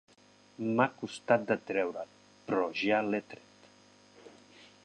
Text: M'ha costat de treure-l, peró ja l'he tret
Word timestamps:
M'ha 0.77 0.87
costat 1.01 1.45
de 1.51 1.57
treure-l, 1.67 2.09
peró 2.47 2.65
ja 2.83 3.05
l'he 3.11 3.23
tret 3.35 3.73